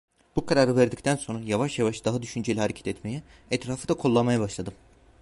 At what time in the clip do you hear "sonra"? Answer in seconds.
1.15-1.39